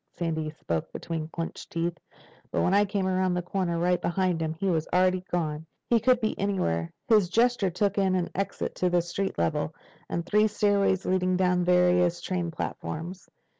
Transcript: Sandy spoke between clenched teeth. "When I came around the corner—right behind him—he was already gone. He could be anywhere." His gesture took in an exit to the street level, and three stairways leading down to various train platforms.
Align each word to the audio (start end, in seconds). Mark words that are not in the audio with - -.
Sandy 0.17 0.49
spoke 0.49 0.91
between 0.91 1.27
clenched 1.27 1.69
teeth. 1.69 1.95
"When 2.49 2.73
I 2.73 2.85
came 2.85 3.05
around 3.05 3.35
the 3.35 3.43
corner—right 3.43 4.01
behind 4.01 4.41
him—he 4.41 4.65
was 4.65 4.87
already 4.91 5.21
gone. 5.29 5.67
He 5.91 5.99
could 5.99 6.19
be 6.19 6.33
anywhere." 6.39 6.91
His 7.07 7.29
gesture 7.29 7.69
took 7.69 7.99
in 7.99 8.15
an 8.15 8.31
exit 8.33 8.73
to 8.77 8.89
the 8.89 9.03
street 9.03 9.37
level, 9.37 9.75
and 10.09 10.25
three 10.25 10.47
stairways 10.47 11.05
leading 11.05 11.37
down 11.37 11.59
to 11.59 11.65
various 11.65 12.19
train 12.19 12.49
platforms. 12.49 13.29